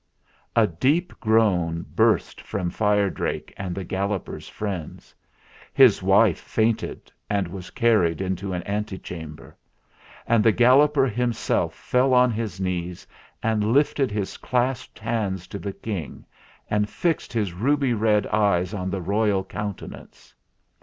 [0.55, 5.13] A deep groan burst from Fire Drake and the Galloper's friends.
[5.75, 9.55] His wife fainted and was carried into an ante chamber;
[10.25, 13.05] and the Galloper himself fell on his knees
[13.43, 16.25] and lifted his clasped hands to the King,
[16.67, 20.33] and fixed his ruby red eyes on the royal countenance.